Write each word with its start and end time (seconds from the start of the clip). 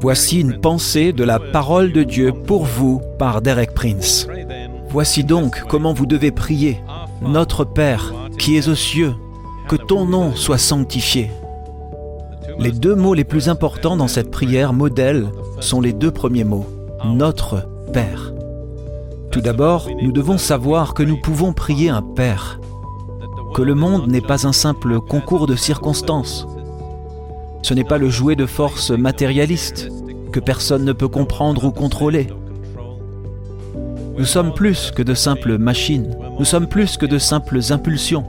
Voici 0.00 0.40
une 0.40 0.58
pensée 0.58 1.12
de 1.12 1.24
la 1.24 1.38
parole 1.38 1.92
de 1.92 2.02
Dieu 2.02 2.32
pour 2.32 2.64
vous 2.64 3.00
par 3.18 3.42
Derek 3.42 3.72
Prince. 3.74 4.26
Voici 4.88 5.24
donc 5.24 5.64
comment 5.68 5.92
vous 5.92 6.06
devez 6.06 6.30
prier. 6.30 6.82
Notre 7.22 7.64
Père, 7.64 8.12
qui 8.38 8.56
es 8.56 8.68
aux 8.68 8.74
cieux, 8.74 9.14
que 9.68 9.76
ton 9.76 10.04
nom 10.04 10.34
soit 10.34 10.58
sanctifié. 10.58 11.30
Les 12.58 12.72
deux 12.72 12.94
mots 12.94 13.14
les 13.14 13.24
plus 13.24 13.48
importants 13.48 13.96
dans 13.96 14.08
cette 14.08 14.30
prière 14.30 14.72
modèle 14.72 15.28
sont 15.60 15.80
les 15.80 15.92
deux 15.92 16.10
premiers 16.10 16.44
mots. 16.44 16.66
Notre 17.04 17.66
Père. 17.92 18.32
Tout 19.30 19.40
d'abord, 19.40 19.88
nous 20.02 20.12
devons 20.12 20.38
savoir 20.38 20.92
que 20.94 21.02
nous 21.02 21.20
pouvons 21.20 21.52
prier 21.52 21.88
un 21.88 22.02
Père, 22.02 22.60
que 23.54 23.62
le 23.62 23.74
monde 23.74 24.08
n'est 24.08 24.20
pas 24.20 24.46
un 24.46 24.52
simple 24.52 25.00
concours 25.00 25.46
de 25.46 25.56
circonstances. 25.56 26.46
Ce 27.62 27.74
n'est 27.74 27.84
pas 27.84 27.98
le 27.98 28.10
jouet 28.10 28.34
de 28.34 28.46
force 28.46 28.90
matérialiste 28.90 29.88
que 30.32 30.40
personne 30.40 30.84
ne 30.84 30.92
peut 30.92 31.08
comprendre 31.08 31.64
ou 31.64 31.70
contrôler. 31.70 32.26
Nous 34.18 34.24
sommes 34.24 34.52
plus 34.52 34.90
que 34.90 35.02
de 35.02 35.14
simples 35.14 35.58
machines, 35.58 36.16
nous 36.38 36.44
sommes 36.44 36.66
plus 36.66 36.96
que 36.96 37.06
de 37.06 37.18
simples 37.18 37.60
impulsions. 37.70 38.24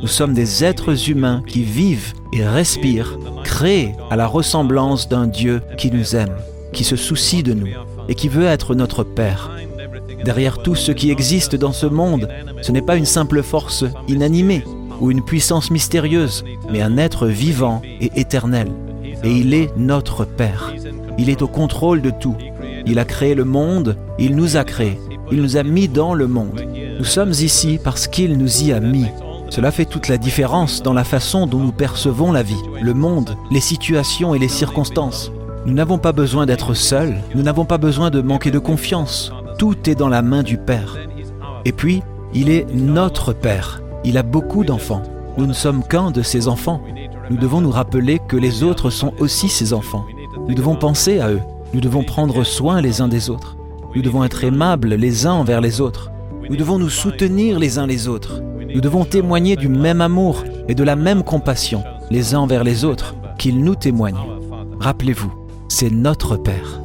Nous 0.00 0.08
sommes 0.08 0.34
des 0.34 0.64
êtres 0.64 1.10
humains 1.10 1.42
qui 1.46 1.62
vivent 1.62 2.14
et 2.32 2.46
respirent, 2.46 3.18
créés 3.44 3.94
à 4.08 4.16
la 4.16 4.26
ressemblance 4.26 5.08
d'un 5.08 5.26
Dieu 5.26 5.60
qui 5.76 5.90
nous 5.90 6.16
aime, 6.16 6.36
qui 6.72 6.84
se 6.84 6.96
soucie 6.96 7.42
de 7.42 7.52
nous 7.52 7.68
et 8.08 8.14
qui 8.14 8.28
veut 8.28 8.46
être 8.46 8.74
notre 8.74 9.04
Père. 9.04 9.50
Derrière 10.24 10.58
tout 10.62 10.74
ce 10.74 10.92
qui 10.92 11.10
existe 11.10 11.56
dans 11.56 11.72
ce 11.72 11.86
monde, 11.86 12.28
ce 12.62 12.72
n'est 12.72 12.82
pas 12.82 12.96
une 12.96 13.04
simple 13.04 13.42
force 13.42 13.84
inanimée 14.08 14.64
ou 15.00 15.10
une 15.10 15.24
puissance 15.24 15.70
mystérieuse, 15.70 16.44
mais 16.70 16.82
un 16.82 16.98
être 16.98 17.26
vivant 17.26 17.82
et 18.00 18.10
éternel. 18.20 18.68
Et 19.24 19.32
il 19.32 19.54
est 19.54 19.70
notre 19.76 20.24
Père. 20.24 20.72
Il 21.18 21.28
est 21.28 21.42
au 21.42 21.48
contrôle 21.48 22.02
de 22.02 22.10
tout. 22.10 22.36
Il 22.86 22.98
a 22.98 23.04
créé 23.04 23.34
le 23.34 23.44
monde, 23.44 23.96
il 24.18 24.36
nous 24.36 24.56
a 24.56 24.64
créés, 24.64 24.98
il 25.30 25.42
nous 25.42 25.56
a 25.56 25.62
mis 25.62 25.88
dans 25.88 26.14
le 26.14 26.26
monde. 26.26 26.64
Nous 26.98 27.04
sommes 27.04 27.32
ici 27.32 27.78
parce 27.82 28.06
qu'il 28.06 28.38
nous 28.38 28.62
y 28.62 28.72
a 28.72 28.80
mis. 28.80 29.06
Cela 29.50 29.72
fait 29.72 29.84
toute 29.84 30.08
la 30.08 30.16
différence 30.16 30.82
dans 30.82 30.92
la 30.92 31.04
façon 31.04 31.46
dont 31.46 31.58
nous 31.58 31.72
percevons 31.72 32.30
la 32.30 32.42
vie, 32.42 32.62
le 32.80 32.94
monde, 32.94 33.36
les 33.50 33.60
situations 33.60 34.34
et 34.34 34.38
les 34.38 34.48
circonstances. 34.48 35.32
Nous 35.66 35.74
n'avons 35.74 35.98
pas 35.98 36.12
besoin 36.12 36.46
d'être 36.46 36.72
seuls, 36.72 37.16
nous 37.34 37.42
n'avons 37.42 37.64
pas 37.64 37.78
besoin 37.78 38.10
de 38.10 38.22
manquer 38.22 38.50
de 38.50 38.58
confiance. 38.58 39.32
Tout 39.58 39.90
est 39.90 39.94
dans 39.94 40.08
la 40.08 40.22
main 40.22 40.42
du 40.42 40.56
Père. 40.56 40.96
Et 41.64 41.72
puis, 41.72 42.02
il 42.32 42.48
est 42.48 42.66
notre 42.72 43.32
Père. 43.32 43.82
Il 44.04 44.16
a 44.16 44.22
beaucoup 44.22 44.64
d'enfants. 44.64 45.02
Nous 45.36 45.46
ne 45.46 45.52
sommes 45.52 45.82
qu'un 45.82 46.10
de 46.10 46.22
ses 46.22 46.48
enfants. 46.48 46.80
Nous 47.28 47.36
devons 47.36 47.60
nous 47.60 47.70
rappeler 47.70 48.18
que 48.26 48.36
les 48.36 48.62
autres 48.62 48.90
sont 48.90 49.12
aussi 49.18 49.48
ses 49.48 49.72
enfants. 49.72 50.06
Nous 50.48 50.54
devons 50.54 50.74
penser 50.74 51.20
à 51.20 51.30
eux. 51.30 51.40
Nous 51.74 51.80
devons 51.80 52.02
prendre 52.02 52.42
soin 52.42 52.80
les 52.80 53.00
uns 53.00 53.08
des 53.08 53.30
autres. 53.30 53.56
Nous 53.94 54.02
devons 54.02 54.24
être 54.24 54.44
aimables 54.44 54.94
les 54.94 55.26
uns 55.26 55.32
envers 55.32 55.60
les 55.60 55.80
autres. 55.80 56.10
Nous 56.48 56.56
devons 56.56 56.78
nous 56.78 56.88
soutenir 56.88 57.58
les 57.58 57.78
uns 57.78 57.86
les 57.86 58.08
autres. 58.08 58.42
Nous 58.74 58.80
devons 58.80 59.04
témoigner 59.04 59.56
du 59.56 59.68
même 59.68 60.00
amour 60.00 60.44
et 60.68 60.74
de 60.74 60.84
la 60.84 60.96
même 60.96 61.22
compassion 61.22 61.84
les 62.10 62.34
uns 62.34 62.40
envers 62.40 62.64
les 62.64 62.84
autres 62.84 63.14
qu'ils 63.38 63.62
nous 63.62 63.74
témoignent. 63.74 64.26
Rappelez-vous, 64.80 65.32
c'est 65.68 65.90
notre 65.90 66.36
Père. 66.36 66.80